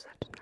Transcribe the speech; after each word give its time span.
such 0.00 0.39